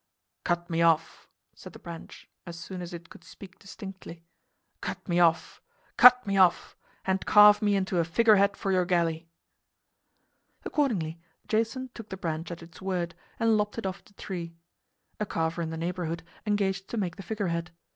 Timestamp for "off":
0.81-1.27, 5.19-5.61, 6.37-6.75, 13.85-14.03